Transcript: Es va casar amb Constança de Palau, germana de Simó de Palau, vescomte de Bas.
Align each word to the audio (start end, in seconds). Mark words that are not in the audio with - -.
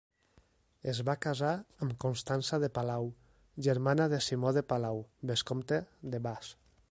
Es 0.93 1.01
va 1.09 1.15
casar 1.25 1.51
amb 1.87 1.93
Constança 2.05 2.59
de 2.63 2.71
Palau, 2.79 3.11
germana 3.69 4.09
de 4.15 4.21
Simó 4.29 4.57
de 4.59 4.67
Palau, 4.73 5.07
vescomte 5.33 5.83
de 6.15 6.27
Bas. 6.29 6.55